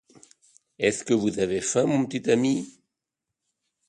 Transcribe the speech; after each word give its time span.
Est-ce 0.79 1.03
que 1.03 1.13
vous 1.13 1.37
avez 1.37 1.61
faim, 1.61 1.85
mon 1.85 2.07
petit 2.07 2.27
ami? 2.31 2.79